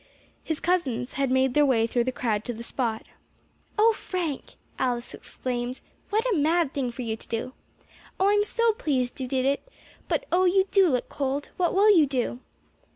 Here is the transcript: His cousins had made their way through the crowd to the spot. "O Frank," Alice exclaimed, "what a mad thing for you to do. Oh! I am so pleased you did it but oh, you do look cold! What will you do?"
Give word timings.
His 0.43 0.59
cousins 0.59 1.13
had 1.13 1.29
made 1.29 1.53
their 1.53 1.63
way 1.63 1.85
through 1.85 2.05
the 2.05 2.11
crowd 2.11 2.43
to 2.45 2.53
the 2.53 2.63
spot. 2.63 3.05
"O 3.77 3.93
Frank," 3.93 4.55
Alice 4.79 5.13
exclaimed, 5.13 5.79
"what 6.09 6.25
a 6.25 6.35
mad 6.37 6.73
thing 6.73 6.89
for 6.89 7.03
you 7.03 7.15
to 7.15 7.27
do. 7.27 7.53
Oh! 8.19 8.27
I 8.29 8.33
am 8.33 8.43
so 8.43 8.71
pleased 8.73 9.21
you 9.21 9.27
did 9.27 9.45
it 9.45 9.61
but 10.07 10.25
oh, 10.31 10.45
you 10.45 10.67
do 10.71 10.89
look 10.89 11.07
cold! 11.07 11.49
What 11.55 11.75
will 11.75 11.95
you 11.95 12.07
do?" 12.07 12.39